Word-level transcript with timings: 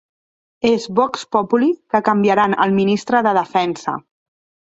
És 0.69 0.87
'vox 0.99 1.25
populi' 1.35 1.75
que 1.95 2.01
canviaran 2.09 2.57
el 2.65 2.73
ministre 2.79 3.23
de 3.27 3.35
defensa. 3.39 3.97